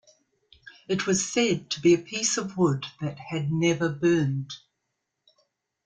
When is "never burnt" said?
3.51-4.51